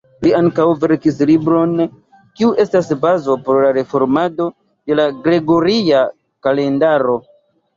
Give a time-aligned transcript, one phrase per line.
[0.25, 1.75] Li ankaŭ verkis libron
[2.39, 6.05] kiu estis bazo por la reformado de la gregoria
[6.49, 7.21] kalendaro.